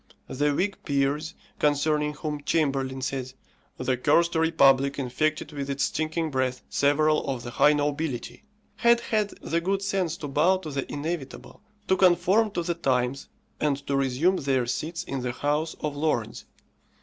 The 0.27 0.51
Whig 0.51 0.79
peers, 0.83 1.35
concerning 1.59 2.13
whom 2.13 2.41
Chamberlain 2.43 3.03
says, 3.03 3.35
"The 3.77 3.97
cursed 3.97 4.33
republic 4.33 4.97
infected 4.97 5.51
with 5.51 5.69
its 5.69 5.83
stinking 5.83 6.31
breath 6.31 6.63
several 6.71 7.23
of 7.29 7.43
the 7.43 7.51
high 7.51 7.73
nobility," 7.73 8.43
had 8.77 8.99
had 9.01 9.29
the 9.43 9.61
good 9.61 9.83
sense 9.83 10.17
to 10.17 10.27
bow 10.27 10.57
to 10.57 10.71
the 10.71 10.91
inevitable, 10.91 11.61
to 11.87 11.95
conform 11.95 12.49
to 12.53 12.63
the 12.63 12.73
times, 12.73 13.29
and 13.59 13.77
to 13.85 13.95
resume 13.95 14.37
their 14.37 14.65
seats 14.65 15.03
in 15.03 15.21
the 15.21 15.33
House 15.33 15.75
of 15.81 15.95
Lords. 15.95 16.45